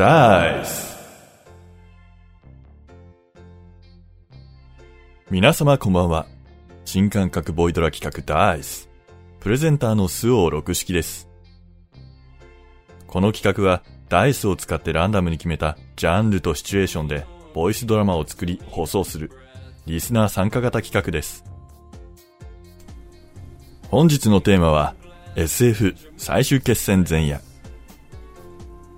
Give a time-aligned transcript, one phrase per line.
[0.00, 0.96] ダイス
[5.30, 6.24] 皆様こんばんは。
[6.86, 8.88] 新感覚ボイドラ企画ダイス。
[9.40, 11.28] プレゼンターのスオー六式です。
[13.06, 19.30] この企画はダイスを使ってランダムに決めたジャンルとシチュエーションでボイスドラマを作り放送する
[19.84, 21.44] リスナー参加型企画です。
[23.90, 24.94] 本日のテーマは
[25.36, 27.49] SF 最終決戦前夜。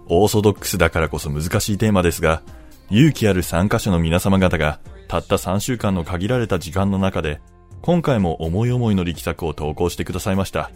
[0.08, 2.42] オーソドックスだからこそ難しいテーマですが、
[2.90, 7.40] 勇気ある参加者の皆様方がたった3週間の限られた時間の中で
[7.80, 10.70] 今回も思い思いの力作を投稿してくださいました。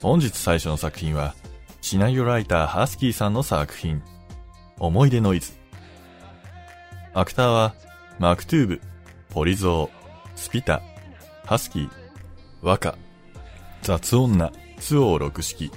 [0.00, 1.34] 本日最初の作品は
[1.80, 4.02] シナリオライターハスキーさんの作品
[4.78, 5.52] 思い出ノイズ
[7.14, 7.74] アクターは
[8.18, 8.80] マクトゥーブ、
[9.30, 9.90] ポリゾー、
[10.36, 10.82] スピタ、
[11.44, 11.90] ハスキー、
[12.62, 12.96] ワカ、
[13.82, 15.70] 雑女、ツオー六式。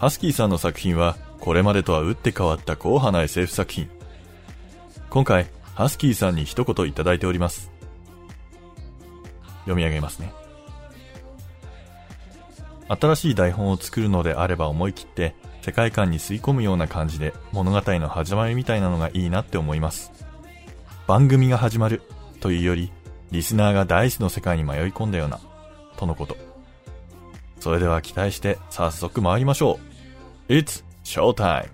[0.00, 3.90] ハスキーさんの作品は、これまでとは打って変わった硬派な SF 作品。
[5.10, 7.70] 今回、ハスキーさんに一言いただいております。
[9.64, 10.32] 読み上げますね。
[12.88, 20.12] 新しい台本を作るのであれば思い切って、世界観に吸い込むような感じで物語の始まりみたいなのがいいなって思います。
[21.06, 22.00] 番組が始まる
[22.40, 22.90] というより、
[23.32, 25.40] リスナーがダイスの世界に迷い込んだような、
[25.98, 26.38] とのこと。
[27.60, 29.89] それでは期待して早速参りましょう。
[30.50, 31.68] It's Showtime!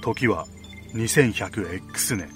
[0.00, 0.46] 時は
[0.94, 2.30] 2100X 年。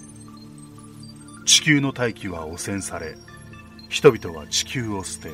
[1.46, 3.14] 地球の大気は汚染され
[3.88, 5.28] 人々は地球を捨て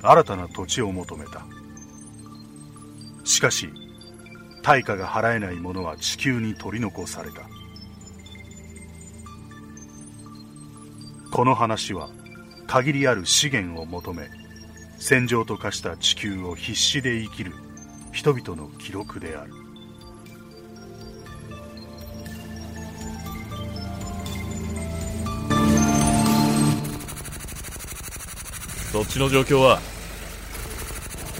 [0.00, 1.44] 新たな土地を求めた。
[3.24, 3.68] しかし
[4.62, 7.51] 対価が払えない者は地球に取り残された。
[11.32, 12.10] この話は
[12.66, 14.28] 限りある資源を求め
[14.98, 17.52] 戦場と化した地球を必死で生きる
[18.12, 19.52] 人々の記録である
[28.92, 29.80] そっちの状況は？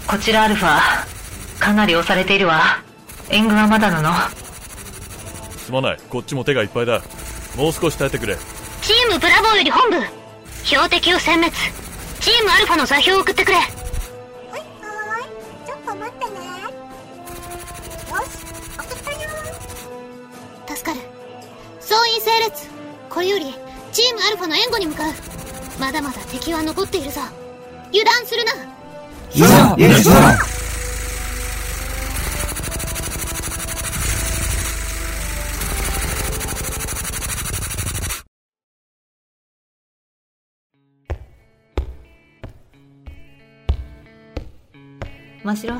[0.08, 0.78] こちらアルファ
[1.60, 2.82] かなり押されているわ
[3.28, 4.10] 援軍はまだなの
[5.58, 5.98] すまない。
[6.08, 7.02] こっちも手がいっぱいだ。
[7.56, 8.36] もう少し耐えてくれ。
[8.82, 9.97] チームブラボーより本部。
[10.65, 11.53] 標的を殲滅。
[12.20, 13.56] チームアルファの座標を送ってくれ。
[13.56, 16.34] はいはーいちょっと待ってね。
[16.60, 18.43] よし
[18.76, 19.19] 送ったよ。
[20.66, 21.00] 助かる。
[21.81, 22.69] 総員整列。
[23.09, 23.54] これより
[23.93, 25.12] チームアルファの援護に向かう。
[25.78, 27.20] まだまだ敵は残っているぞ。
[27.91, 28.53] 油断するな
[45.44, 45.75] 真城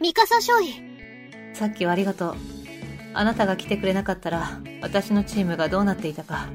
[0.00, 0.74] ミカサ少尉。
[1.54, 2.36] さっきはありがとう。
[3.14, 6.48] あなたが来てくれなかったら私のチームがどうなっていたか。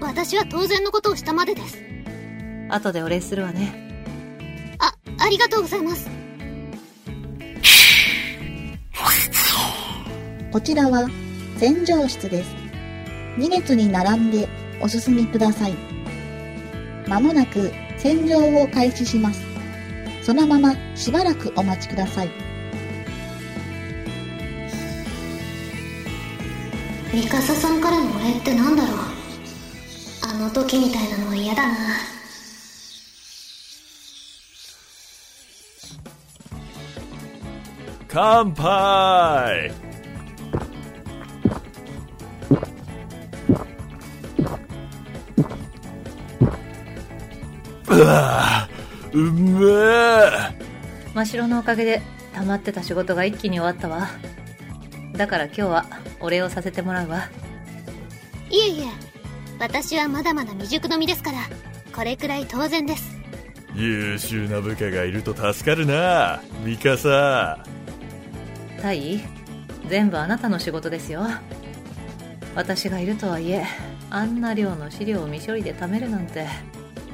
[0.00, 1.78] 私は当然のことをしたまでです。
[2.70, 4.76] 後でお礼するわね。
[4.78, 6.08] あありがとうございます。
[10.50, 11.06] こちらは
[11.58, 12.50] 洗浄室です。
[13.36, 14.48] 2列に並んで
[14.80, 15.74] お進みください。
[17.06, 19.55] まもなく洗浄を開始します
[20.26, 22.30] そのまましばらくお待ちください。
[27.14, 28.96] ミカサさんからのお礼ってなんだろう？
[30.28, 31.76] あの時みたいなのは嫌だな。
[38.08, 39.72] 乾杯！
[47.88, 48.65] うわ
[49.16, 50.54] うめえ。
[51.14, 52.02] 真城のおかげで
[52.34, 54.08] 溜まってた仕事が一気に終わったわ。
[55.14, 55.86] だから今日は
[56.20, 57.30] お礼をさせてもらうわ。
[58.50, 58.84] いえいえ。
[59.58, 61.38] 私はまだまだ未熟の身ですから。
[61.94, 63.16] これくらい当然です。
[63.74, 67.64] 優秀な部下がいると助かるなミカサ。
[68.82, 69.22] タイ
[69.88, 71.26] 全部あなたの仕事ですよ。
[72.54, 73.64] 私がいるとはいえ
[74.10, 76.46] あんな量の資料を未処理で貯めるなんて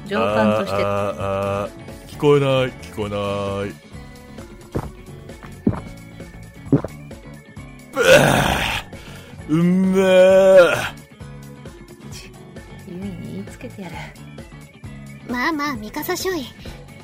[0.05, 1.82] 上官としてあーあ
[2.13, 3.17] 聞こえない聞こえな
[3.69, 3.73] い。
[9.49, 10.03] うんめえ
[12.87, 13.95] ユイに言いつけてやる。
[15.27, 16.45] まあまあミカサ少尉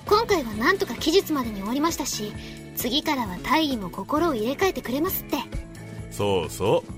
[0.05, 2.31] 今回はなんとか期日までに終わりましたし
[2.75, 5.37] 次からは大義も心を入れ替えてくれますって。
[6.11, 6.91] そうそう。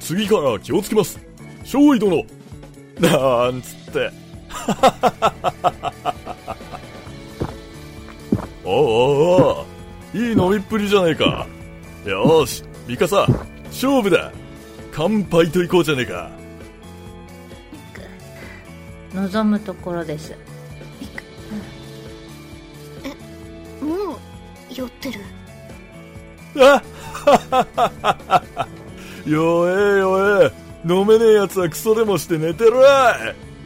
[0.00, 1.18] 次から気をつけます。
[1.64, 2.24] 少尉殿。
[3.00, 4.10] なんつって。
[8.70, 9.66] おうおうお
[10.14, 11.46] ういい飲みっぷりじゃねえか。
[12.04, 13.26] よーし、ミカサ、
[13.66, 14.30] 勝負だ。
[14.92, 16.30] 乾杯といこうじゃねえか。
[19.14, 20.34] 望むところです
[23.80, 24.18] もう
[24.74, 25.20] 酔ってる？
[26.60, 26.82] あ
[29.26, 30.52] よえよえ。
[30.86, 32.84] 飲めねえやつはクソでもして寝てろい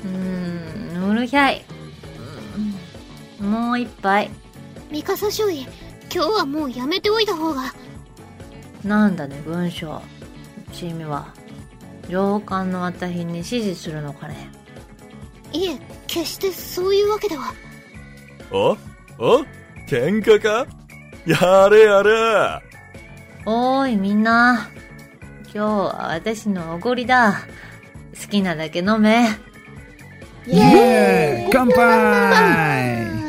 [0.04, 1.64] うーんうるひゃい
[3.40, 4.30] うんもう一杯
[4.92, 5.70] ミカサ少尉今
[6.10, 7.72] 日はもうやめておいた方が。
[8.84, 10.02] なんだね文章。
[10.70, 11.32] 君は。
[12.10, 14.50] 上官の私に指示するのかね。
[15.50, 17.54] いえ決してそういうわけでは。
[18.50, 18.76] お？
[19.18, 19.46] お？
[19.88, 20.66] 喧嘩か？
[21.24, 22.60] やれやれ。
[23.46, 24.68] おーいみんな。
[25.44, 27.46] 今日は私のおごりだ。
[28.20, 29.26] 好きなだけ飲め。
[30.46, 31.50] イエーイ！
[31.50, 33.21] 乾杯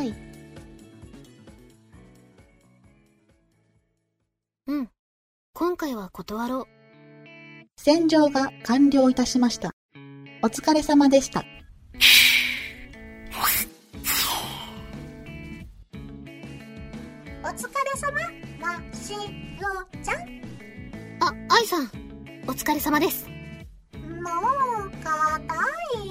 [5.63, 6.68] 今回は断ろう。
[7.77, 9.71] 洗浄が完了いたしました。
[10.42, 11.45] お疲れ様でした。
[17.42, 17.63] お疲れ
[17.95, 18.12] 様
[18.60, 19.13] まし
[19.57, 19.69] ろ
[20.04, 20.18] ちゃん。
[21.21, 21.89] あ愛さん
[22.45, 23.25] お疲れ様です。
[23.30, 24.10] も
[24.86, 25.56] うかた
[25.98, 26.10] い。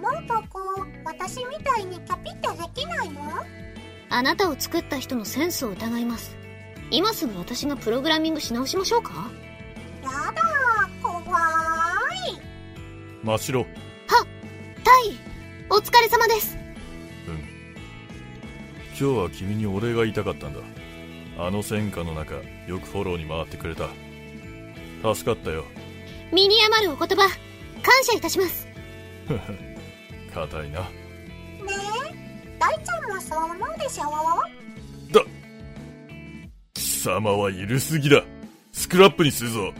[0.00, 3.22] もっとこう私みたいにキャピってできないの？
[4.08, 6.36] あなたを作った人のセンスを疑います
[6.90, 9.30] 今すぐ私がプログラミングし直しましょうか？
[10.02, 10.42] やだ
[11.02, 11.26] 怖い
[13.22, 13.66] 真っ白。
[14.84, 15.18] タイ
[15.68, 16.56] お疲れ様です
[18.98, 20.60] 今日は君にお礼が言いたかったんだ。
[21.38, 22.36] あの戦火の中、
[22.66, 23.88] よくフォローに回ってくれた。
[25.14, 25.64] 助かったよ。
[26.32, 27.28] 身に余るお言葉感
[28.04, 28.66] 謝いたします
[30.32, 30.80] 硬いな。
[30.80, 30.86] ね
[32.10, 34.04] え大ちゃんもそう思うでしょ？
[34.04, 34.55] 貴
[37.06, 38.24] 様は緩すぎだ。
[38.72, 39.72] スクラップにするぞ。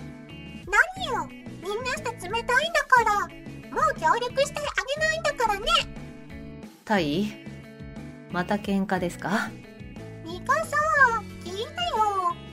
[0.96, 1.28] 何よ。
[1.60, 3.26] みんなして冷たいんだから。
[3.74, 4.62] もう協力してあ
[5.00, 5.66] げないんだからね。
[6.84, 7.26] タイ？
[8.30, 9.50] また喧嘩ですか？
[10.24, 10.76] ミカサ
[11.44, 11.66] 聞いてよ。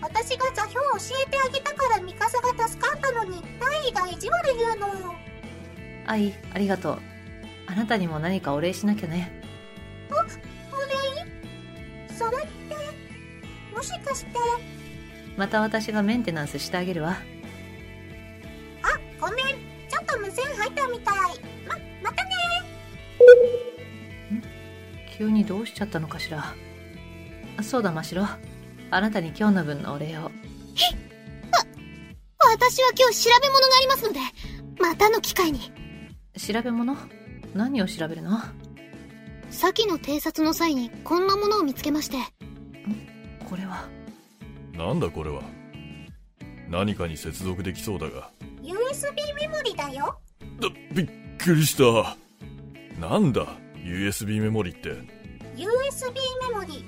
[0.01, 5.15] 私が座標を教えてあげたからミカサが助かったのに大イが意地悪言うの。
[6.07, 6.99] 愛ありがとう。
[7.67, 9.42] あなたにも何かお礼しなきゃね
[15.35, 17.17] また私がメンテナンスしてあげるわ。
[18.81, 19.45] あごめん。
[19.89, 21.17] ちょっと無線入ったみたい。
[21.67, 22.31] ままたね。
[25.17, 26.53] 急にどうしちゃったのかしら？
[27.57, 28.27] あそうだ真白
[28.91, 30.31] あなたに今日の分のお礼を。
[32.45, 34.19] 私は今日調べ物がありますので
[34.79, 35.71] またの機会に。
[36.37, 36.95] 調べ物？
[37.55, 38.39] 何を調べるの？
[39.49, 42.17] 先の偵察の際にこんなものを見つけまして。
[43.49, 43.87] これは？
[44.73, 45.43] なんだこれは？
[46.67, 48.31] 何かに接続できそうだが。
[48.61, 50.17] USB メモリだよ
[50.59, 52.17] だ、びっくりした。
[52.99, 53.45] なんだ
[53.77, 54.89] ?USB メモリって。
[54.89, 54.97] USB
[56.49, 56.83] メモリ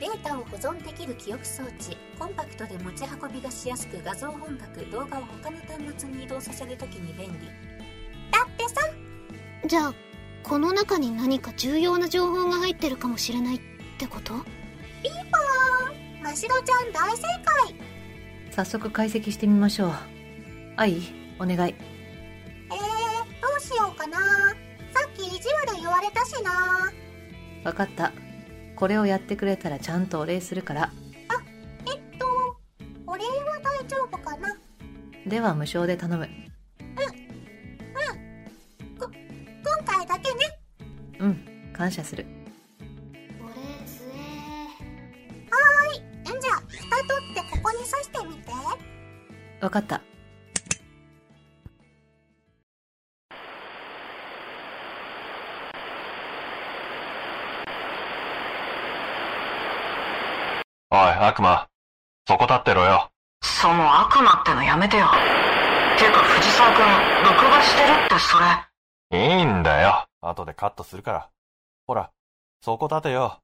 [0.00, 7.46] データを保存できる記憶装置コンパクトで持ち運びがしやすく画像本格動画を他の端末に移動させるときに便利
[8.32, 8.74] だってさ
[9.66, 9.94] じゃあ
[10.42, 13.60] この中に何か重要な情報が入ってるかもしれないっ
[13.98, 14.32] てこと？
[15.02, 15.41] ピーポーン
[16.22, 17.74] ましろちゃん大正解
[18.50, 19.92] 早速解析してみましょう
[20.76, 20.98] 愛
[21.38, 21.74] お願い。
[21.74, 22.76] えー、
[23.40, 24.24] どうしようかなさ
[25.08, 26.92] っき意地悪言われたしな
[27.64, 28.12] 分かった
[28.76, 30.90] これをやってくれたらちゃんとお礼するからあ
[31.86, 32.26] えっと
[33.06, 34.56] お礼は大丈夫かな
[35.26, 36.28] では無償で頼むうん
[38.98, 39.10] 今
[39.84, 40.40] 回だけね
[41.20, 42.26] うん感謝する
[49.62, 50.02] 分かった
[60.90, 61.68] おい、悪魔。
[62.26, 63.10] そこ立ってろよ。
[63.40, 65.06] その悪魔ってのやめてよ。
[65.96, 66.84] てか藤沢君、
[67.24, 69.36] 録画してるってそれ。
[69.38, 70.06] いいんだよ。
[70.20, 71.28] 後でカットするから。
[71.86, 72.10] ほら、
[72.60, 73.38] そこ立てよ。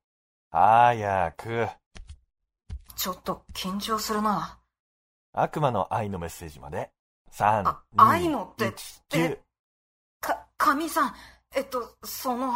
[0.50, 1.68] 早く。
[2.96, 4.57] ちょっと緊張するな。
[5.32, 6.90] 悪魔の愛のメッセージまで。
[7.32, 9.40] 3、あ2愛のって1って
[10.20, 11.14] か、神さん、
[11.54, 12.52] えっと、その、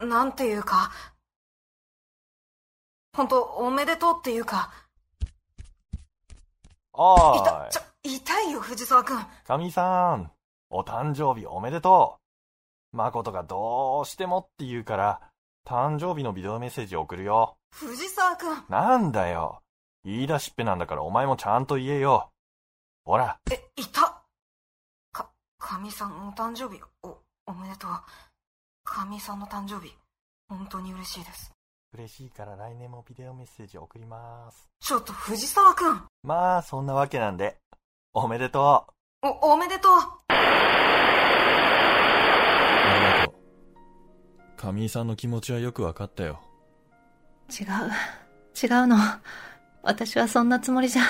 [0.00, 0.90] なんていうか、
[3.16, 4.72] 本当おめでとうっていうか、
[6.92, 9.18] おーいちょ、痛いよ藤沢君。
[9.46, 10.30] 神さん。
[10.70, 12.18] お誕生日おめでと
[12.92, 12.96] う。
[12.96, 15.20] 誠がどうしてもって言うから、
[15.66, 17.56] 誕生日のビデオメッセージ送るよ。
[17.72, 18.64] 藤沢くん。
[18.68, 19.63] なんだよ。
[20.04, 22.30] 言い出しっぺなんだからお前もちゃんと言えよ。
[23.04, 23.38] ほら。
[23.50, 24.22] え、いた
[25.12, 27.90] か、かみさんの誕生日、お、おめでとう。
[28.84, 29.94] かみさんの誕生日、
[30.48, 31.52] 本当に嬉しいです。
[31.94, 34.68] 嬉しいから来年もビデオメッセージ送ります。
[34.80, 36.02] ちょっと藤沢くん。
[36.22, 37.56] まあ、そんなわけなんで、
[38.12, 38.86] おめでと
[39.22, 39.26] う。
[39.26, 39.92] お、おめでとう。
[40.28, 40.34] あ
[42.98, 43.34] りがとう。
[44.56, 46.40] 神井さんの気持ちはよくわかったよ。
[47.48, 47.66] 違う。
[48.62, 48.96] 違うの。
[49.84, 51.02] 私はそんなつもりじゃ。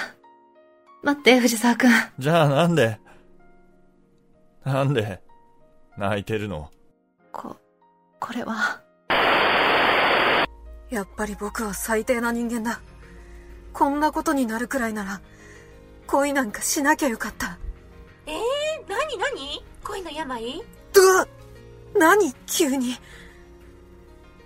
[1.02, 1.90] 待って、藤沢くん。
[2.18, 2.98] じゃあなんで？
[4.64, 5.22] なんで
[5.96, 6.70] 泣いてるの？
[7.30, 7.56] こ、
[8.18, 8.80] これは。
[10.90, 12.80] やっぱり僕は最低な人間だ。
[13.72, 15.20] こんなことになるくらいなら、
[16.06, 17.58] 恋なんかしなきゃよかった。
[18.26, 20.62] えー、なになに恋の病？
[20.96, 21.28] うわ
[21.96, 22.32] 何？
[22.46, 22.96] 急に。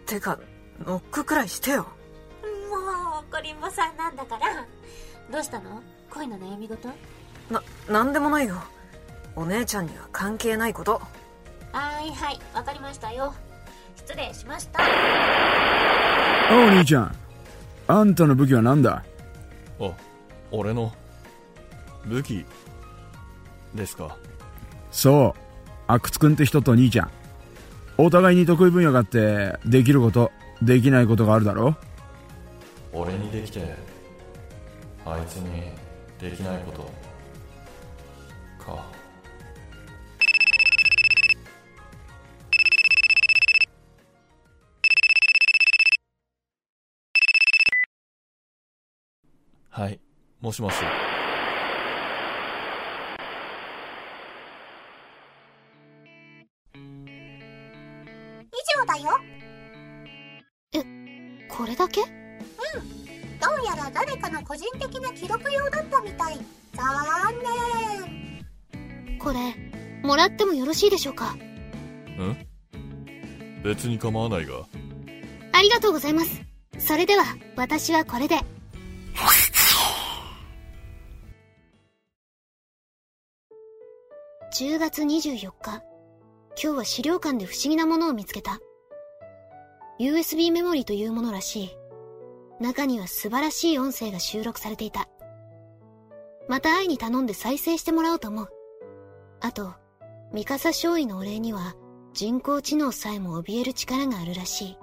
[0.04, 0.38] てか、
[0.84, 1.86] ノックくらいしてよ。
[3.18, 4.64] もう、コリンボさんなんだから。
[5.30, 5.82] どうしたの？
[6.10, 6.88] 恋の悩み事？
[7.50, 7.60] な、
[7.90, 8.62] なんでもないよ。
[9.34, 11.02] お姉ちゃんには関係ないこと。
[11.72, 13.34] はいはい、わかりましたよ。
[13.96, 14.80] 失礼しました。
[16.52, 17.14] おう兄ちゃん
[17.88, 19.02] あんたの武器は何だ？
[19.80, 19.92] あ、
[20.52, 20.92] 俺の、
[22.06, 22.46] 武器、
[23.74, 24.16] ですか？
[24.92, 25.40] そう
[25.88, 27.10] 阿久津君って人と兄ちゃん
[27.98, 30.30] お互いに得意分野があってできること
[30.62, 31.76] できないことがあるだろ？
[32.92, 33.74] 俺にできて、
[35.04, 35.72] あいつに
[36.18, 36.90] できないこと、
[38.64, 38.86] か。
[49.70, 50.00] はい、
[50.40, 51.07] もしもし。
[64.48, 66.38] 個人的な記録用だったみたい。
[66.72, 67.34] 残
[69.12, 69.18] 念。
[69.18, 69.54] これ
[70.02, 71.32] もらってもよろしいでしょうか？
[71.32, 72.46] ん？
[73.62, 74.66] 別に構わないが。
[75.52, 76.40] ありがとうございます。
[76.78, 77.24] それでは
[77.56, 78.36] 私はこれで。
[84.58, 85.82] 10月24日。
[86.60, 88.58] 今日は資料館で不思議なものを見つけた。
[90.00, 91.70] USB メモリというものらしい
[92.60, 95.08] 中には素晴らしい音声が収録されていた。
[96.48, 98.48] また愛に頼んで再生してもらおうと思う。
[99.40, 99.74] あと
[100.32, 101.74] ミカサ少尉のお礼には
[102.12, 104.78] 人工知能さえも怯える力があるらしい。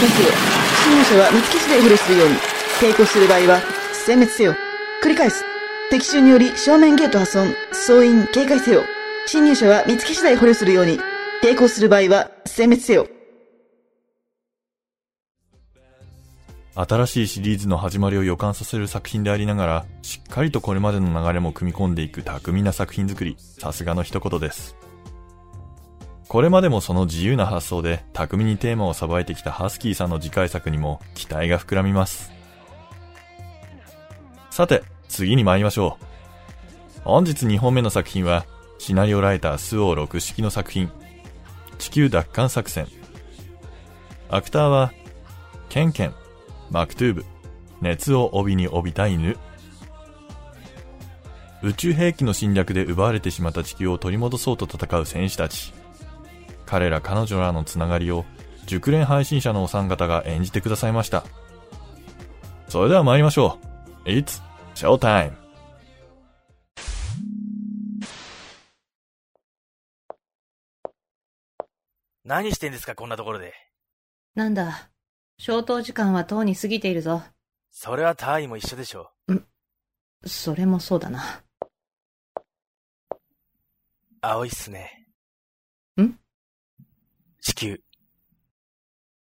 [0.00, 0.30] 全員警戒せよ。
[0.82, 2.34] 侵入者は見つけ次第捕虜するように。
[2.80, 3.60] 抵抗する場合は、
[3.92, 4.56] 殲滅せよ。
[5.02, 5.44] 繰り返す。
[5.90, 7.54] 敵襲により正面ゲート破損。
[7.72, 8.82] 総員警戒せよ。
[9.26, 10.98] 侵入者は見つけ次第捕虜するように。
[11.42, 13.08] 抵抗する場合は、殲滅せよ。
[16.74, 24.76] 新しいシリーズの始まりを予感させる作品でありながら、しっかりとこれまでの流れも組み込んでいく巧みな作品作り、さすがの一言です。
[26.30, 32.30] これまでもその自由な発想で巧みにテーマをさばいてきたハスキーさんの次回作にも期待が膨らみます。
[34.48, 37.00] さて、次に参りましょう。
[37.02, 38.46] 本日2本目の作品は、
[38.78, 40.92] シナリオライタースオー6式の作品、
[41.78, 42.86] 地球奪還作戦。
[44.28, 44.92] アクターは、
[45.68, 46.14] ケンケン、
[46.70, 47.24] マクトゥーブ、
[47.80, 49.36] 熱を帯に帯びた犬。
[51.64, 55.79] 宇宙兵器の侵略で奪われてしまった地球を取り戻そうと戦う戦士たち。
[56.70, 58.24] 彼ら彼女らのつながりを
[58.64, 61.24] 熟練配信者のお三方が演じてくださいました。
[62.68, 63.58] それでは参りましょ
[64.06, 64.08] う。
[64.08, 64.40] It's
[64.76, 65.32] Showtime!
[72.24, 73.52] 何してんですか、こんなところで。
[74.36, 74.90] なんだ。
[75.38, 77.24] 消灯時間はとうに過ぎているぞ。
[77.72, 79.10] それはタイも一緒でしょ
[80.24, 81.42] それもそうだな。
[84.20, 84.99] 青いっすね。
[87.40, 87.80] ん地球。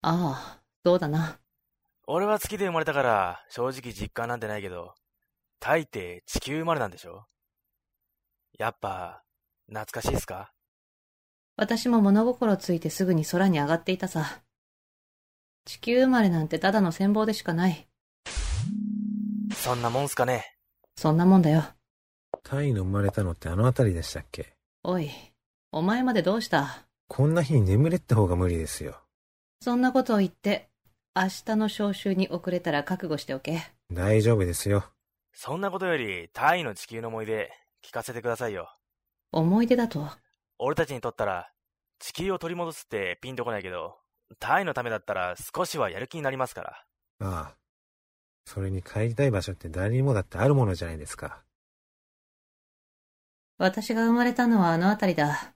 [0.01, 1.39] ああ、そうだな。
[2.08, 4.96] 俺は月で生まれたから、正直実感なんてないけど、
[5.60, 7.25] タイって地球生まれなんでしょ？
[8.58, 9.24] やっぱ、
[9.67, 10.51] 懐かしいっすか？
[11.55, 14.41] 私も物心ついてすぐに空に上がっていたさ。
[15.65, 17.88] 地球生まれなんてただの戦望でしかない。
[19.53, 20.58] そんなもんすかね。
[20.96, 21.63] そんなもんだよ。
[22.43, 24.55] タイの生まれたのってあの辺りでしたっけ？
[24.84, 25.12] おい、
[25.72, 26.88] お前までどうした？
[27.13, 28.96] こんな日に眠れって方が無理ですよ。
[29.60, 30.70] そんなことを言って、
[31.13, 33.63] 明日の召集に遅れたら覚悟しておけ。
[33.91, 34.86] 大丈夫ですよ。
[35.34, 37.51] そんなことより、タイの地球の思い出、
[37.86, 38.74] 聞かせてくださいよ。
[39.34, 40.08] 思い出だと？
[40.58, 41.51] 俺たちにとったら、
[42.00, 43.98] 地球を取り戻すってピンとこないけど、
[44.39, 46.86] タイのためだったら少しはやる気になりますから。
[47.27, 47.56] ああ。
[48.46, 51.44] それに帰りたい場所って誰にもだってあるものじゃないですか。
[53.58, 55.56] 私が生まれたのはあの辺りだ。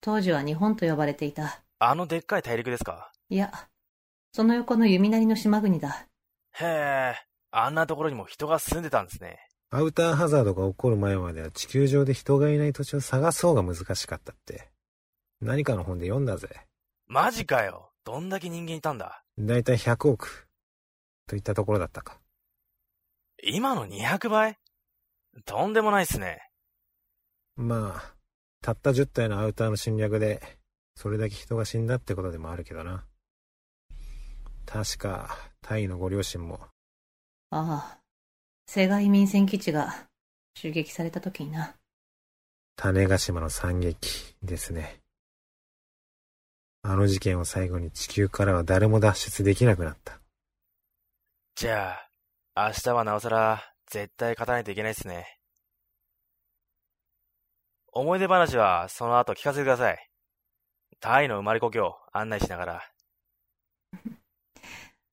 [0.00, 1.62] 当時は日本と呼ばれていた。
[1.78, 3.12] あのでっかい大陸ですか？
[3.28, 3.52] いや、
[4.32, 6.06] その横の弓なりの島国だ。
[6.60, 7.14] へえ、
[7.50, 9.38] あんなところにも人が住んでたんですね。
[9.70, 14.70] アウターハザードが起こる前までは地球上で人がいない土地を探そうが難しかったって。
[15.40, 16.48] 何かの本で読んだぜ。
[17.06, 17.90] マジかよ。
[18.04, 19.22] どんだけ人間いたんだ？
[19.38, 20.48] だいたい100億。
[21.26, 22.18] といったところだったか。
[23.44, 24.58] 今の200倍？
[25.44, 26.40] とんでもないっすね。
[27.54, 28.14] まあ、
[28.60, 30.40] たった10体のアウターの侵略で、
[30.94, 33.04] それだけ人が死んだってことでもあるけどな。
[34.66, 36.60] 確か、タイのご両親も、
[37.50, 37.98] ああ、
[38.66, 40.06] 世外民戦基地が
[40.54, 41.74] 襲撃された時にな。
[42.76, 45.00] 種子島の惨劇ですね。
[46.82, 50.20] あの事件を最後に地球からは誰も脱出できなくなった。
[51.54, 51.96] じゃ
[52.54, 55.37] あ、明日はなおさら、絶対勝たないといけないっすね。
[57.98, 60.10] 思い出話は、その後聞かせてください。
[61.00, 62.92] タイの生まれ故郷、案内しながら。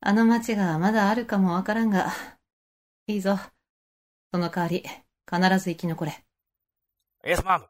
[0.01, 2.11] あの町がまだあるかもわからんが、
[3.07, 3.37] いいぞ。
[4.31, 4.83] その代わり、
[5.27, 6.25] 必ず生き残れ。
[7.25, 7.67] イエスマム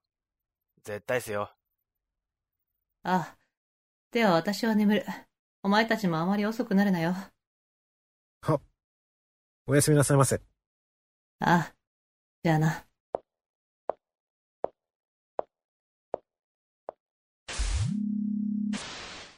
[0.84, 1.50] 絶対っすよ。
[3.04, 3.38] ああ。
[4.12, 5.06] では私は眠る。
[5.64, 7.16] お前たちもあまり遅くなるなよ。
[8.42, 8.60] は。
[9.66, 10.42] おやすみなさいませ。
[11.40, 11.76] ああ。
[12.44, 12.85] じゃあな。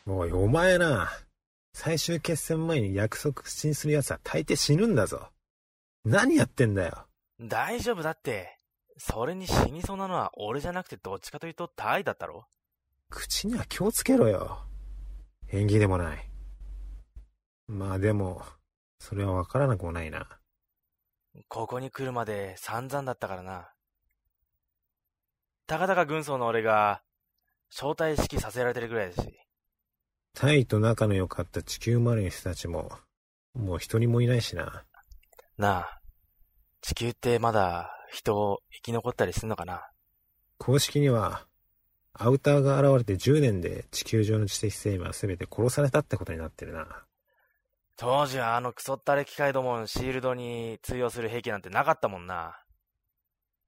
[0.09, 1.09] おい、お前な。
[1.73, 5.29] 最終決戦前に約束口にする奴は大抵死ぬんだぞ。
[6.05, 7.07] 何やってんだよ。
[7.41, 8.57] 大丈夫だって。
[8.97, 12.47] それに死にそうなのは俺じゃなくてどっちかというとタイだったろ
[13.09, 14.59] 口には気をつけろよ。
[15.51, 16.31] 縁起でもない。
[17.67, 18.43] まあでも、
[18.99, 20.39] それはわからなくもないな。
[21.49, 23.69] ここに来るまで散々だったからな。
[25.67, 27.03] たかだか軍曹の俺が、
[27.69, 29.46] 招待式させられてるぐらいだし。
[30.39, 32.91] タイと仲の良かった地球生まれの人たちも、
[33.55, 34.83] もう一人もいないしな。
[35.57, 35.99] なあ、
[36.81, 39.89] 地球ってまだ人生き残ったりすんのかな？
[40.59, 41.47] 公式には、
[42.13, 46.85] アウターが現れて10年で地球上の知的生命は全て殺されたってことになってるな。
[47.95, 52.59] 当時はあのクソったれ機械どものシールドに通用する兵器なんてなかったもんな。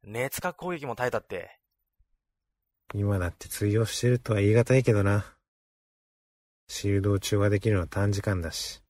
[0.04, 1.50] 熱核攻撃も耐えたって。
[2.94, 5.26] 今だって通用してるとは言い難いけどな。
[6.70, 8.82] シールドを中和できるのは短時間だし。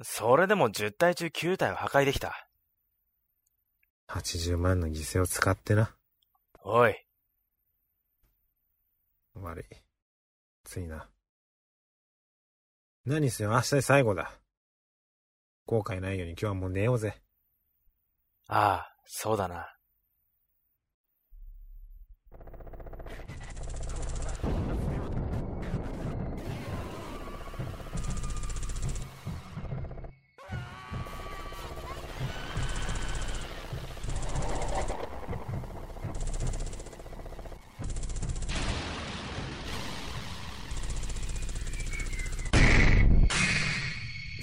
[0.00, 2.48] それでも10体中9体を破壊できた。
[4.08, 5.94] 80万の犠牲を使ってな。
[6.62, 6.94] おい。
[9.34, 9.64] 悪い。
[10.64, 11.08] ついな。
[13.04, 14.32] 何せよ明日で最後だ。
[15.66, 17.20] 後悔ないように今日はもう寝ようぜ。
[18.46, 19.74] ああ、そうだな。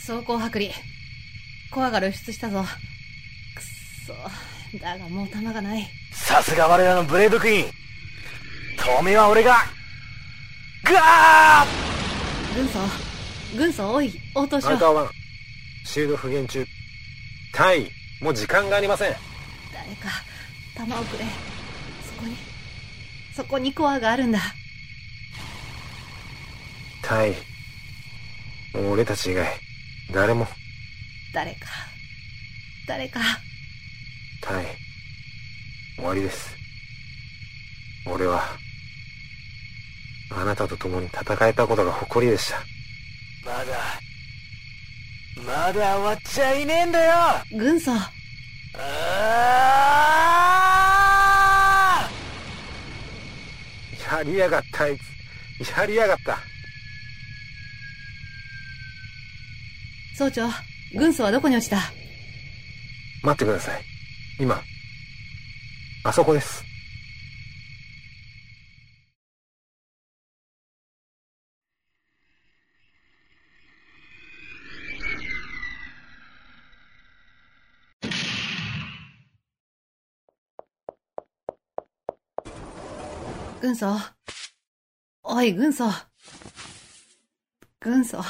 [0.09, 0.73] 装甲剥離。
[1.69, 2.63] コアが露出したぞ。
[2.63, 2.67] くっ
[4.07, 4.79] そ。
[4.79, 5.87] だがもう弾がない。
[6.11, 7.71] さすが我らのブレードクイーン。
[8.75, 9.57] 透明は俺が、
[10.83, 12.79] ぐわー軍曹。
[13.55, 14.71] 軍曹おい、応答しろ。
[14.71, 15.09] アウターワン。
[15.85, 16.65] シールド復元中。
[17.53, 19.15] タイ、もう時間がありません。
[19.71, 20.09] 誰か、
[20.75, 21.25] 弾をくれ。
[22.03, 22.35] そこに、
[23.35, 24.39] そこにコアがあるんだ。
[27.03, 27.35] タイ、
[28.73, 29.68] もう俺たち以外、
[30.11, 30.47] 誰も、
[31.33, 31.67] 誰か、
[32.87, 33.19] 誰か。
[34.41, 34.65] タイ、
[35.97, 36.55] 終わりです。
[38.07, 38.57] 俺は、
[40.31, 42.57] あなたと共に戦えたことが誇りでした。
[43.45, 44.01] まだ、
[45.45, 47.13] まだ終わっちゃいねえんだよ
[47.55, 47.91] 軍曹。
[48.75, 49.59] あ
[54.11, 55.01] やりやがった、あいつ。
[55.77, 56.48] やりやがった。
[60.19, 60.49] 総長、
[60.97, 61.77] 軍曹はどこに落ちた？
[63.23, 63.81] 待ってください。
[64.37, 64.61] 今、
[66.03, 66.61] あそこです。
[83.61, 83.97] 軍曹。
[85.23, 85.85] おい、軍曹。
[87.79, 88.21] 軍曹。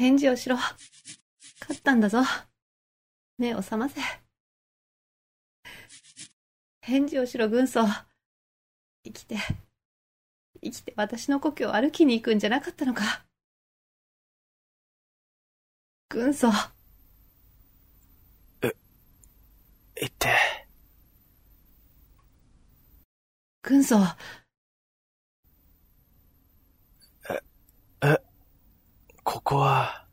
[0.00, 0.56] 返事をしろ。
[0.56, 2.20] 勝ったんだぞ。
[3.36, 4.00] 目を覚ませ。
[6.80, 7.82] 返事をしろ、軍曹。
[9.04, 9.36] 生きて、
[10.62, 13.26] 生きて私の故郷を歩きに行くんじゃなかったのか。
[16.08, 16.48] 軍曹。
[18.62, 18.72] 言っ
[20.18, 20.30] て。
[23.60, 23.98] 軍曹。
[27.28, 27.42] え、
[29.50, 30.06] ここは、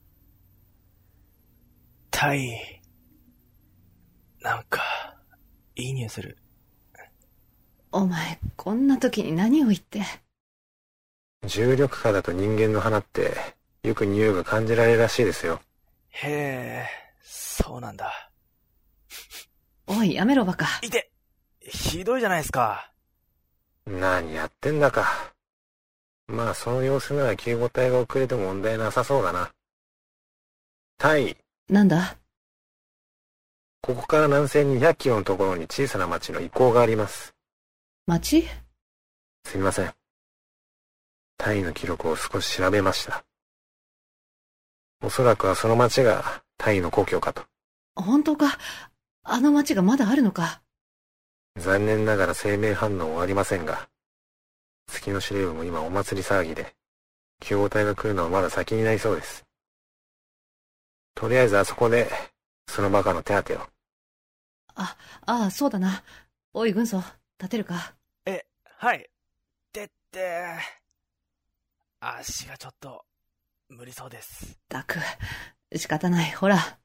[2.09, 2.81] タイ、
[4.41, 4.81] なんか、
[5.75, 6.39] いい匂いする。
[7.91, 10.01] お前、こんな時に何を言って？
[11.45, 13.37] 重力下だと人間の鼻って、
[13.83, 15.61] よく匂いが感じられるらしいですよ。
[16.09, 16.87] へえ、
[17.21, 18.31] そうなんだ。
[19.85, 20.65] おい、やめろバカ。
[20.81, 21.11] いて
[21.61, 22.91] ひどいじゃないですか。
[23.85, 25.31] 何やってんだか。
[26.27, 29.51] まあ、その様子なら救護隊が遅れても問題なさそうだな。
[30.97, 31.37] タイ、
[31.69, 32.17] なんだ？
[33.81, 37.33] ここから南西200キロのところに小さな町の遺構があります。
[38.05, 38.45] 町？
[39.45, 39.93] すみません。
[41.37, 43.23] タイの記録を少し調べました。
[45.01, 47.43] おそらくはその町がタイの故郷かと。
[47.95, 48.57] 本当か？
[49.23, 50.61] あの町がまだあるのか？
[51.57, 53.87] 残念ながら生命反応はありませんが、
[54.87, 56.75] 月の司令部も今お祭り騒ぎで、
[57.39, 59.45] 救護隊が来るのはまだ先になりそうです。
[61.15, 62.09] とりあえずあそこで、
[62.67, 63.61] そのバカの手当てを。
[64.75, 64.95] あ、
[65.25, 66.03] ああ、そうだな。
[66.53, 66.97] おい、軍曹、
[67.39, 67.95] 立てるか？
[68.25, 69.09] え、はい。
[69.71, 70.57] てって、
[71.99, 73.05] 足がちょっと、
[73.69, 74.59] 無理そうです。
[74.69, 74.99] たく、
[75.75, 76.31] 仕方ない。
[76.31, 76.79] ほら、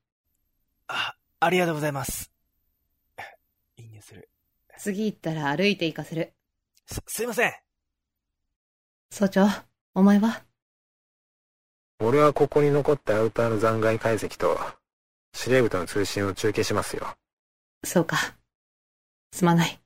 [0.89, 2.31] あ、ありがとうございます。
[3.77, 4.29] いい匂いする。
[4.79, 6.35] 次行ったら歩いて行かせる。
[6.87, 7.53] す、すいません。
[9.15, 9.47] 総長、
[9.95, 10.43] お前は？
[12.01, 14.59] 俺はここに残ったアウターの残骸解析と、
[15.35, 17.07] 司令部との通信を中継しますよ。
[17.85, 18.17] そうか。
[19.31, 19.79] すまない。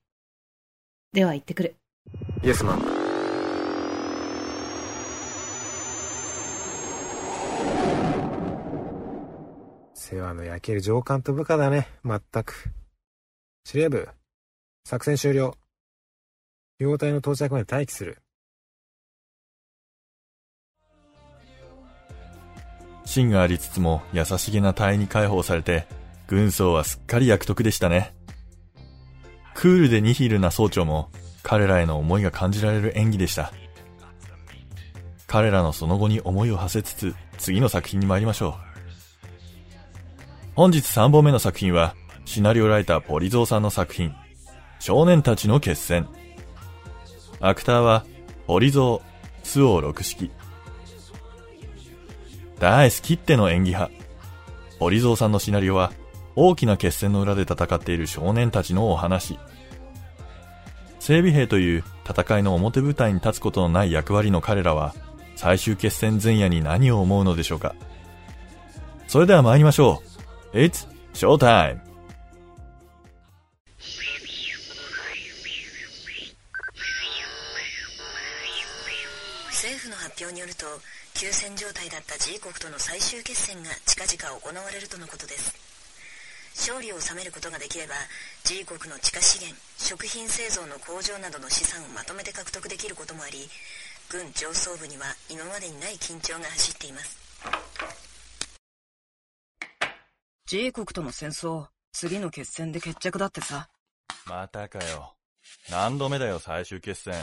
[1.12, 1.74] では行ってくる。
[2.44, 2.82] イエスマン。
[9.94, 12.70] 世話の焼ける上官と部下だね、まったく。
[13.64, 14.08] 司令部、
[14.84, 15.56] 作戦終了。
[16.78, 18.18] 救護隊の到着まで待機する。
[23.06, 25.86] 芯がありつつも優しげな隊に解放されて、
[26.26, 28.14] 軍曹はすっかり役得でしたね。
[29.54, 31.08] クールでニヒルな総長も
[31.42, 33.52] 彼らへの思いが感じられる演技でした。
[35.26, 38.54] 彼らのその後に思いを馳せつつ、次の作品に参りましょう。
[40.54, 44.12] 本日3本目の作品は、シナリオライターポリゾーさんの作品、
[44.80, 46.08] 少年たちの決戦。
[47.40, 48.04] アクターは、
[48.46, 50.30] ポリゾー、スオ六式。
[52.58, 53.92] 大好きっての演技派。
[54.78, 55.92] ポリゾーさんのシナリオは、
[56.34, 59.38] 大きな決戦の裏で戦っている少年たちのお話。
[60.98, 64.94] 整備兵という戦いの表舞台に立つことのない役割の彼らは、
[65.34, 67.74] 最終決戦前夜に何を思うのでしょうか。
[69.06, 70.02] それでは参りましょ
[70.52, 70.58] う。
[70.58, 71.78] It's Showtime!
[79.50, 80.66] 政府の発表によると
[81.16, 85.56] 休戦状態だった G 国との最終決戦が近々行われるとのことです
[86.52, 87.94] 勝利を収めることができれば
[88.44, 93.48] G 国の地下資源食品製造の工場などの資産をまとめて獲得できることもあり
[94.12, 97.16] 軍上層部には今までにない緊張が走っています
[100.46, 103.68] G 国との戦争次の決戦で決着だってさ
[104.28, 105.14] またかよ。
[105.70, 107.14] 何度目だよ、最終決戦。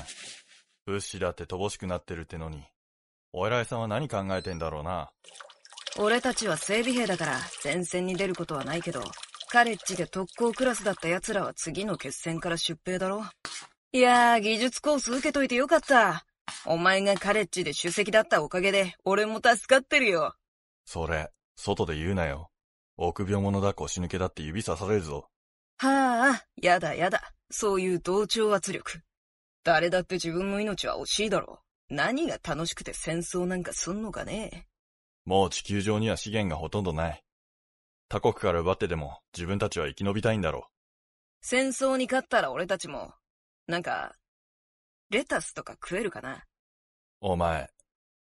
[0.85, 2.63] 物資だって乏しくなってるってのに。
[3.33, 5.09] お偉いさんは何考えてんだろうな。
[5.99, 9.03] 俺たちは整備兵だから前線に出ることはないけど
[9.49, 13.23] カレッジで特攻クラスだった奴らは次の決戦から出兵だろ
[13.91, 16.25] いやー技術コース受けといてよかった
[16.65, 20.33] お前がカレッジで首席だったおかげで俺も助かってるよ
[20.85, 22.49] それ、外で言うなよ。
[22.97, 25.27] 臆病者だ腰抜けだって指さされるぞ。
[25.77, 27.33] はあ、やだやだ。
[27.49, 29.01] そういう同調圧力。
[29.63, 31.72] 誰だって自分の命は惜しいだろう。
[31.93, 34.65] 何が楽しくて戦争なんかすんのかね？
[35.25, 37.23] もう地球上には資源がほとんどない。
[38.09, 40.69] 他国から奪ってでも自分たちは生き延びたいんだろ
[41.41, 43.13] 戦争に勝ったら俺たちも、
[43.67, 44.15] なんか、
[45.11, 46.43] レタスとか食えるかな？
[47.21, 47.69] お前、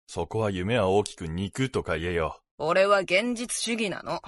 [0.08, 2.40] そこは夢は大きく肉とか言えよ。
[2.58, 4.20] 俺は現実主義なの。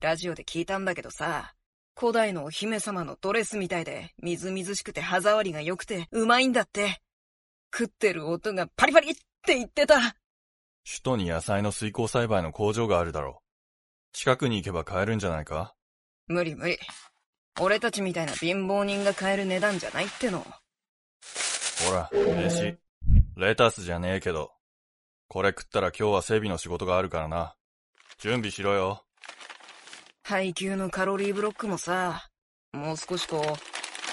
[0.00, 1.54] ラジオで聞いたんだけどさ、
[1.96, 7.00] 古代のお姫様のドレスみたいで、みずみずしくて歯触りが良くて、うまいんだって。
[7.72, 9.98] 食ってる音がパリパリって言ってた。
[10.84, 13.44] 首都に野菜の水耕栽培の工場があるだろう。
[14.12, 15.74] 近くに行けば買えるんじゃないか？
[16.26, 16.78] 無理無理。
[17.60, 20.40] 俺たちみたいな貧乏人が買える値段じゃないっての。
[20.40, 22.76] ほら、飯。
[23.36, 24.52] レタスじゃねえけど。
[25.28, 27.54] これ食ったら今日は整備の仕事があるからな。
[28.18, 29.04] 準備しろよ。
[30.24, 32.28] 配給のカロリーブロックもさ、
[32.72, 33.42] もう少しこ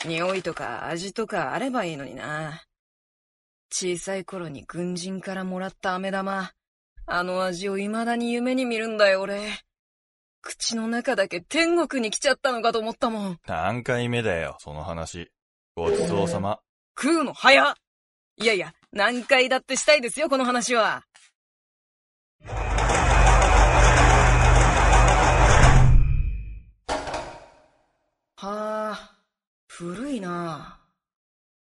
[0.05, 2.63] う、匂いとか味とかあればいいのにな。
[3.69, 6.51] 小さい頃に軍人からもらった飴玉。
[7.05, 9.51] あの味を未だに夢に見るんだよ、俺。
[10.41, 13.39] 口の中だけ天国に来ちゃったのかと思ったもん。
[13.47, 15.31] 何回目だよ、その話。
[15.75, 16.59] ごちそうさま。
[16.99, 17.75] 食うの早っ
[18.39, 21.03] いやいや、何回だってしたいですよ、この話は。
[28.35, 29.17] はあ、
[29.67, 30.76] 古いな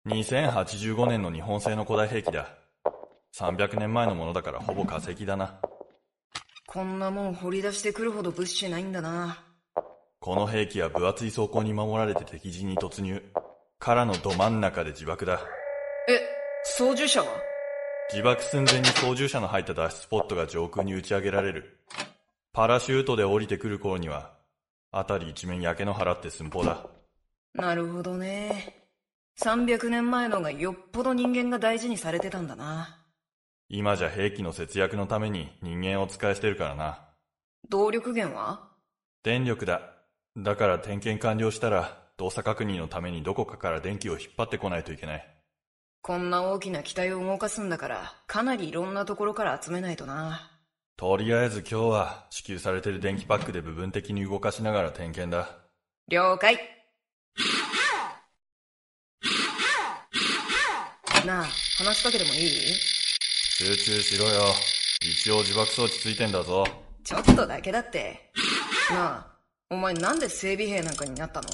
[0.08, 2.50] 2085年の日本製の古代兵器だ。
[3.36, 5.60] 300年前のものだからほぼ化石だな。
[6.68, 9.44] こんなもん掘り出してくるほど物資ないんだな。
[10.20, 13.24] この兵器は分厚い装甲に守られて敵陣に突入。
[13.80, 15.42] からのど真ん中で自爆だ。
[16.10, 16.20] え、
[16.64, 17.28] 操縦者は
[18.12, 21.80] 自爆寸前に操縦者の入った脱出スポットが上空に打ち上げられる。
[22.52, 24.34] パラシュートで降りてくる頃には、
[24.92, 26.86] 辺り一面焼け野原って寸法だ。
[27.54, 28.83] なるほどね。
[29.42, 33.00] 300年前のがよっぽど人間が大事にされてたんだな。
[33.70, 37.00] 今じゃ兵器の節約のために人間を使い捨てるからな。
[37.70, 38.70] 動力源は？
[39.24, 39.82] 電力だ。
[40.38, 45.28] だから点検完了したら、動作確認のためにどこかから電気を引っ張ってこないといけない。
[46.02, 50.52] こんな大きな機体を動かすんだから、かなりいろんなところから集めないとな。
[50.98, 55.50] とりあえず今日は支給されてる電気パックで部分的に動かしながら点検だ。
[56.10, 56.60] 了解。
[61.26, 61.46] なあ、
[61.78, 62.50] 話しかけてもいい？
[62.50, 64.54] 集中しろよ。
[65.02, 66.66] 一応自爆装置ついてんだぞ。
[67.04, 68.32] ちょっとだけだって。
[68.90, 69.28] なあ、
[69.70, 71.48] お前なんで整備兵なんかになったの？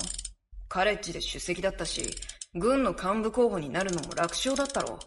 [0.68, 2.16] カレッジで出席だったし、
[2.56, 5.00] 軍の幹部候補になるのも楽勝だったろ。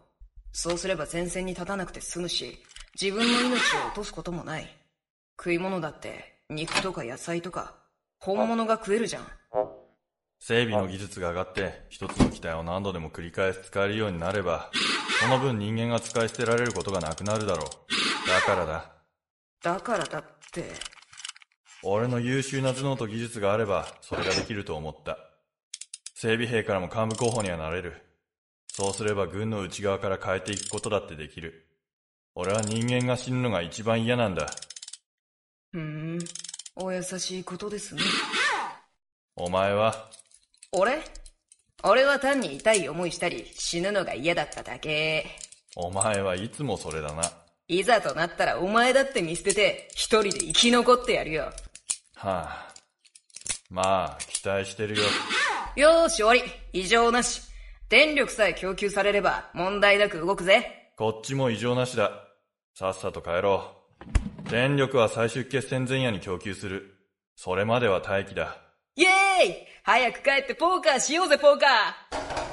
[0.53, 2.59] そうすれば前線に立たなくて済むし、
[3.01, 3.57] 自分の命を
[3.89, 4.77] 落とすこともない。
[5.39, 7.75] 食い物だって、肉とか野菜とか、
[8.19, 9.27] 本物が食えるじゃん。
[10.45, 14.73] 整備の技術が上がって、一つの機体を何度でも繰り返し使えるようになれば、
[15.21, 18.29] その分人間が使い捨てられることがなくなるだろう。
[18.29, 18.91] だからだ。
[19.63, 20.65] だからだって、
[21.85, 25.17] 俺の優秀な頭脳と技術があれば、それができると思った。
[26.17, 28.03] 整備兵からも幹部候補にはなれる。
[28.67, 31.69] そうすれば軍の内側から変えていくことだってできる。
[32.35, 34.51] 俺は人間が死ぬのが一番嫌なんだ。
[35.71, 36.19] ふーん、
[36.75, 38.03] お優しいことですね。
[39.37, 40.11] お前は、
[40.75, 41.03] 俺？
[41.85, 45.27] 俺は単に痛い思いしたり、死ぬのが嫌だっただけ。
[45.77, 47.23] お前はいつもそれだな。
[47.69, 51.53] いざとなったらお前だって見捨てて、一人で生き残ってやるよ。
[52.15, 52.73] はあ。
[53.69, 55.03] まあ、期待してるよ。
[55.77, 57.43] よーし終わり異常なし
[57.89, 62.11] 電力さえ供給されれば問題なく動くぜこっちも異常なしだ。
[62.75, 63.73] さっさと帰ろ
[64.47, 64.51] う。
[64.51, 66.97] 電力は最終決戦前夜に供給する。
[67.37, 68.59] それまでは待機だ。
[68.97, 69.22] イエーイ
[69.85, 72.52] 早く帰ってポーカーしようぜポーカー！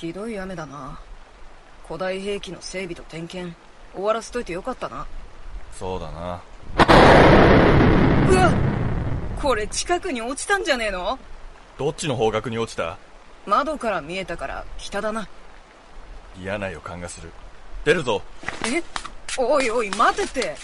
[0.00, 0.98] ひどい雨だな。
[1.86, 3.54] 古代兵器の整備と点検。
[3.92, 5.06] 終わらせといてよかったな。
[5.78, 6.40] そうだな。
[8.30, 8.50] うわ
[9.42, 11.18] これ近くに落ちたんじゃねえの？
[11.76, 12.96] どっちの方角に落ちた？
[13.44, 15.28] 窓から見えたから北だな。
[16.40, 17.30] 嫌な予感がする。
[17.84, 18.22] 出るぞ。
[18.64, 18.82] え？
[19.36, 20.56] おいおい待てって。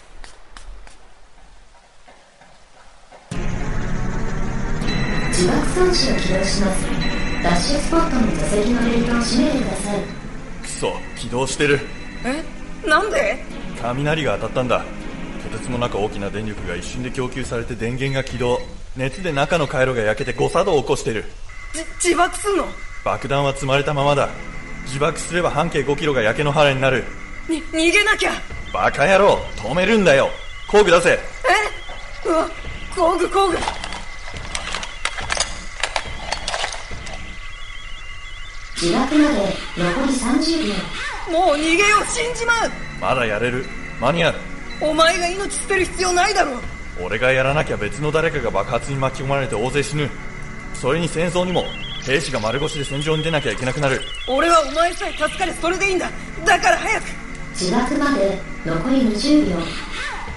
[5.29, 7.16] 自爆装置を起動します
[7.47, 10.01] ダッシュスポットの座席のレールを閉めてください。
[10.63, 11.79] くそ、起動してる。
[12.25, 12.43] え？
[12.89, 13.39] なんで？
[13.81, 14.85] 雷が当たったんだ。
[15.45, 18.59] とてつもなく大きな電力が一瞬で供給されて電源が起動。
[18.97, 21.25] 熱で中の回路が焼けて誤作動を起こしてる。
[21.73, 22.67] じ自爆すんの？
[23.05, 24.29] 爆弾は積まれたままだ。
[24.87, 27.05] 自爆すれば半径5キロが焼け野原になる。
[27.49, 28.33] に逃げなきゃ！
[28.75, 30.31] バカ野郎止めるんだよ。
[30.69, 31.11] 工具出せ。
[31.11, 31.19] え？
[32.29, 32.49] うわ
[32.93, 33.57] 工具工具
[38.81, 40.75] 自爆まで残り30秒。
[41.33, 42.71] もう逃げよう死んじまう。
[43.01, 43.65] まだやれる。
[44.01, 44.35] 間に合う。
[44.83, 46.61] お前が命捨てる必要ないだろ
[47.01, 50.11] 俺がやらなきゃ別の誰かが爆発に巻き込まれて大勢死ぬ。
[50.75, 51.65] それに戦争にも
[52.05, 54.03] 兵士が丸腰で戦場に出なきゃいけなくなる。
[54.29, 56.11] 俺はお前さえ助かれそれでいいんだ。
[56.45, 57.05] だから早く。
[57.53, 59.57] 自爆まで残り20秒。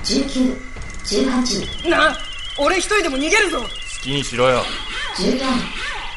[0.06, 2.18] 1918なあ
[2.58, 3.60] 俺一人でも逃げるぞ。
[3.60, 3.68] 好
[4.02, 4.64] きにしろよ。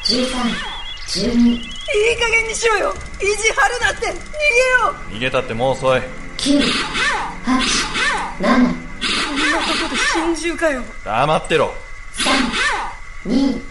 [0.05, 2.93] 141312いい加減にしろよ。
[3.21, 4.07] 意地張るなって。
[4.07, 6.01] 逃げよ逃げたってもう遅い。
[6.37, 6.63] 987
[8.39, 10.81] こんなとこで心中かよ。
[11.05, 11.73] 黙ってろ。
[13.25, 13.61] 2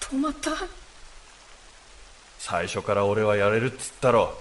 [0.00, 0.50] 止まった？
[2.38, 4.32] 最初から俺はやれるっつったろ。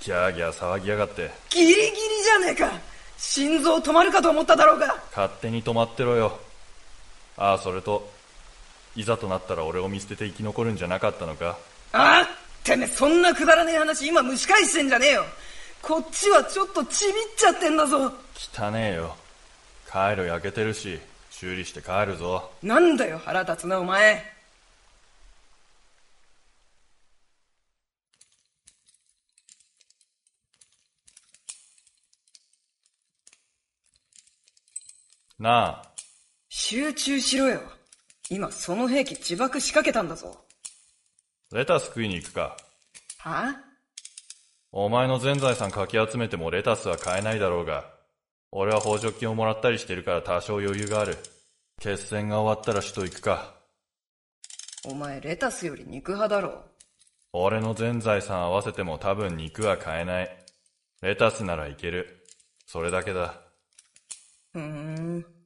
[0.00, 1.30] ギャーギャー騒ぎやがって。
[1.50, 1.86] ギリギリ
[2.24, 2.72] じゃねえか。
[3.18, 4.96] 心臓止まるかと思っただろうが。
[5.14, 6.40] 勝手に止まってろよ
[7.36, 8.10] ああそれと
[8.96, 11.56] いざとなったら俺を見捨てて生き残るんじゃなかったのか？
[11.92, 12.28] ああ
[12.62, 15.24] てめえそんなくだらねえ話今蒸し返してんじゃねえよ。
[15.82, 18.12] こっちはちょっとちびっちゃってんだぞ。
[18.34, 19.16] 汚ねえよ。
[19.86, 22.50] 回路焼けてるし修理して帰るぞ。
[22.62, 24.22] なんだよ腹立つなお前。
[35.38, 35.89] なあ
[36.70, 37.62] 集中しろよ。
[38.30, 40.44] 今その兵器自爆仕掛けたんだぞ。
[41.52, 42.56] レタス食いに行くか。
[43.18, 43.56] は
[44.70, 47.86] お前の全財産かき集めてもレタスは買えないだろうが
[48.52, 51.16] 俺は補助金をもらったりしてるから多少余裕がある。
[51.80, 53.54] 決戦が終わったら首都行くか。
[54.84, 56.62] お前レタスより肉派だろ。
[57.32, 60.28] 俺の全財産合わせても多分肉は買えない。
[61.02, 62.24] レタスならいける。
[62.64, 63.34] それだけだ。
[64.52, 65.39] ふーん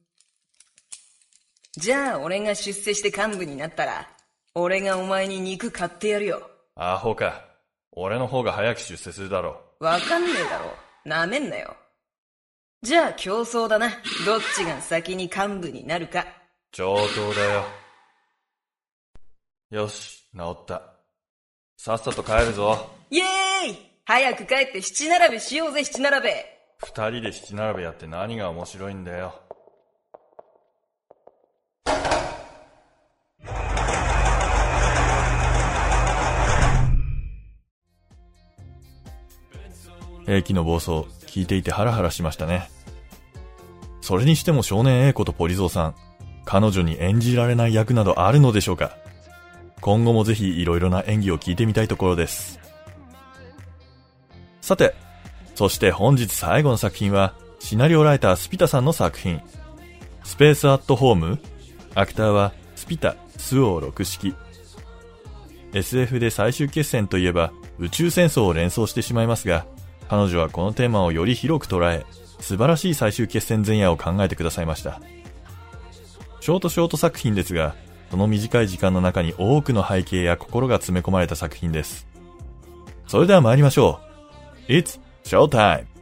[1.77, 4.07] じゃあ俺が出世して幹部になったら
[4.53, 6.49] 俺がお前に肉買ってやるよ。
[6.75, 7.43] アホか。
[7.91, 10.73] 俺の方が早く出世するだろわかんねえだろ。
[11.03, 11.75] なめんなよ。
[12.81, 13.89] じゃあ競争だな。
[14.25, 16.25] どっちが先に幹部になるか。
[16.71, 17.63] 上等だよ。
[19.71, 20.81] よし治った。
[21.77, 22.89] さっさと帰るぞ。
[23.09, 23.91] イエーイ。
[24.05, 26.45] 早く帰って七並べしようぜ七並べ。
[26.77, 29.33] 二人で七並べやって何が面白いんだよ
[40.25, 40.91] 兵器の暴走
[41.27, 42.69] 聞いていてハラハラしましたね。
[44.01, 45.95] それにしても少年 A 子とポリゾーさん
[46.45, 48.97] 彼女に演じられない役などあるのでしょうか。
[49.81, 52.59] 今後もぜひ色々な演技を聞いてみたいところです。
[54.61, 54.95] さて
[55.55, 59.41] そして本日最後の作品はシナリオライタースピタさんの作品。
[60.23, 61.39] スペースアットホーム
[61.93, 64.35] アクターはスピタスオー6式。
[65.73, 69.65] SF で最終決戦といえば宇宙戦争を連想してしまいますが
[70.09, 72.05] 彼女はこのテーマをより広く捉え
[72.39, 75.01] 素晴らしい最終決戦前夜を考えてくださいました。
[76.41, 77.75] ショートショート作品ですが
[78.11, 82.07] その短い時間の中に多くの背景や心が詰め込まれた作品です。
[83.07, 83.99] それでは参りましょ
[84.67, 84.71] う。
[84.71, 85.94] It's Showtime!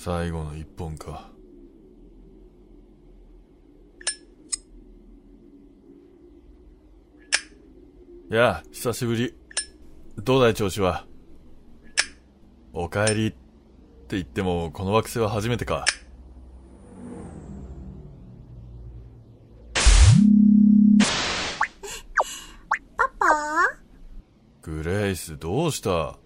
[0.00, 1.28] 最後の一本か。
[8.30, 9.34] やあ久しぶり。
[10.18, 11.04] どうだい調子は？
[12.72, 13.36] おかえりって
[14.10, 15.84] 言ってもこの惑星は初めてか。
[22.96, 23.26] パパ？
[24.62, 26.20] グレイスどうした？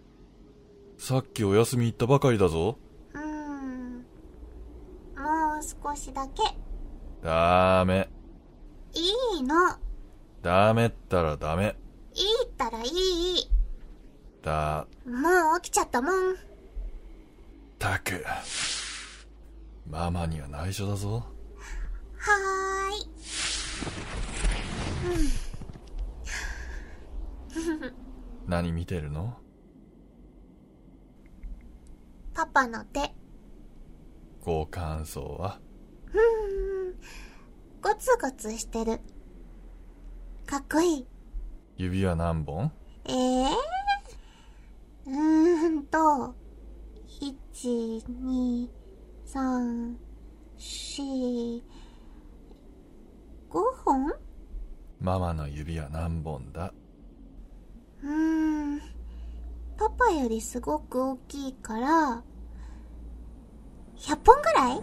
[0.98, 2.78] さっきお休み行ったばかりだぞ
[3.14, 4.04] うーん。
[5.16, 6.42] もう少しだけ。
[7.32, 8.10] ダメ
[8.92, 9.54] いいの。
[10.42, 11.74] ダメったらダメ
[12.14, 13.48] いいったらいい。
[14.42, 16.36] た、もう起きちゃったもん。
[17.78, 18.22] たく。
[19.88, 21.24] ママには内緒だぞ。
[22.18, 23.08] はーい。
[27.72, 27.94] うん。
[28.46, 29.38] 何見てるの？
[32.34, 33.10] パパの手。
[34.42, 35.58] ご感想は？
[36.12, 36.81] うーん。
[37.82, 39.00] ゴツゴツしてる。
[40.46, 41.06] かっこいい。
[41.76, 42.70] 指は何本？
[43.06, 43.50] ええー、
[45.06, 46.34] うーんと、
[47.20, 48.68] 1、2、
[49.26, 49.96] 3、
[50.58, 51.62] 4、
[53.50, 54.12] 5本？
[55.00, 56.72] ママの指は何本だ？
[58.02, 58.80] うーん。
[59.76, 62.22] パパよりすごく大きいから、
[63.96, 64.80] 100本ぐらい？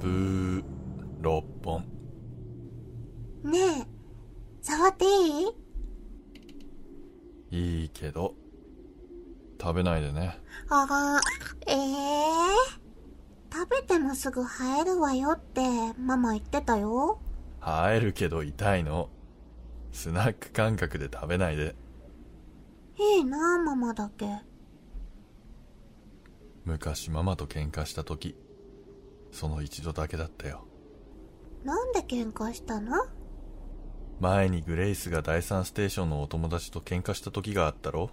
[0.00, 0.64] ブー、
[1.20, 1.84] 6本。
[3.44, 3.86] ねえ、
[4.62, 5.08] 触ってい
[7.50, 7.82] い？
[7.82, 8.34] いいけど、
[9.60, 10.38] 食べないでね。
[10.68, 11.20] あが、
[11.66, 11.76] ええ
[13.52, 15.60] 食べてもすぐ生えるわよって
[15.98, 17.20] ママ言ってたよ。
[17.60, 19.10] 生えるけど痛いの。
[19.92, 21.74] スナック感覚で食べないで。
[22.96, 24.26] いいなママだけ。
[26.64, 28.36] 昔ママと喧嘩した時、
[29.32, 30.66] その一度だけだったよ。
[31.64, 33.06] なんで喧嘩したの？
[34.18, 38.10] 前にグレイスが第三ステーションのお友達と喧嘩した時があったろ？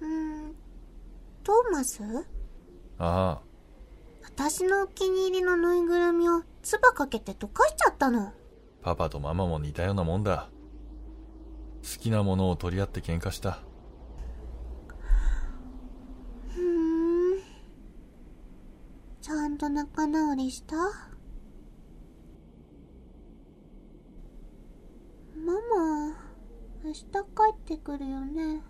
[0.00, 0.06] うー
[0.50, 0.54] ん、
[1.42, 2.02] トーマス？
[2.98, 3.40] ああ、
[4.24, 8.32] 私のお気に入りのぬいぐるみを唾かけて溶かしちゃったの。
[8.82, 10.48] パパとママも似たようなもんだ。
[11.82, 13.58] 好きなものを取り合って喧嘩した。
[16.54, 17.40] ふーん。
[19.20, 20.90] ちゃんと仲直りしたマ
[25.52, 26.16] マ、
[26.82, 27.18] 明日帰
[27.52, 28.62] ってくるよね。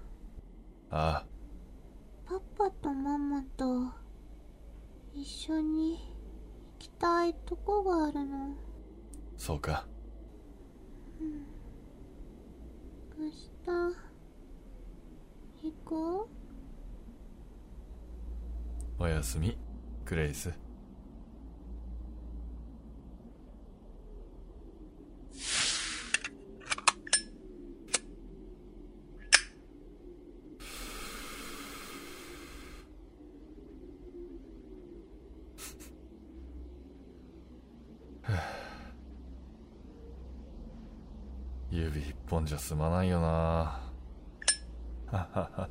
[0.91, 1.27] ああ、
[2.25, 3.93] パパとママと
[5.13, 8.55] 一緒に行きたいとこがあるの。
[9.37, 9.87] そうか。
[13.19, 13.37] 明日、
[15.63, 16.29] 行こ
[18.99, 19.59] おやすみ、
[20.07, 20.64] グレイス。
[42.45, 43.81] 指一本じゃ済まないよなは
[45.11, 45.69] はは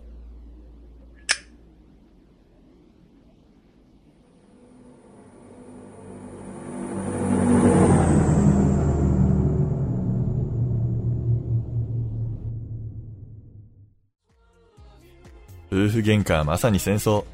[15.72, 17.26] 夫婦喧嘩はまさに戦争。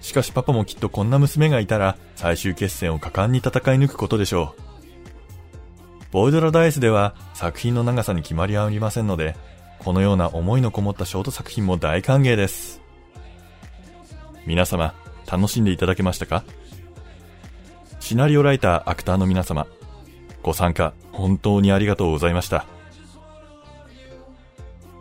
[0.00, 4.71] しかしパパもきっとこんな娘がいたら最終決戦を果敢に戦い抜くことでしょう。
[6.12, 9.34] ボイドラダイスでは作品の長さに決まりはありませんので、
[9.78, 12.82] このような思いのこもったショート作品も大歓迎です。
[14.46, 14.94] 皆様、
[15.26, 16.44] 楽しんでいただけましたか？
[17.98, 19.66] シナリオライター、アクターの皆様、
[20.42, 22.66] ご参加本当にありがとうございました。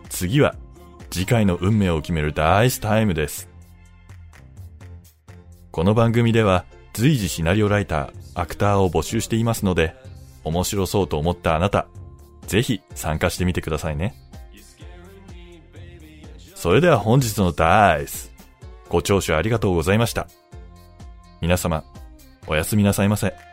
[0.07, 0.55] 次は、
[1.09, 3.49] 次回の運命を決めるダイスタイムです。
[5.71, 9.99] この番組では随時シナリオライター、アクターを募集していますので、
[10.43, 11.87] 面白そうと思ったあなた、
[12.47, 14.15] ぜひ参加してみてくださいね。
[16.55, 18.31] それでは本日のダイス、
[18.89, 20.27] ご聴取ありがとうございました。
[21.41, 21.83] 皆様、
[22.47, 23.50] おやすみなさいませ。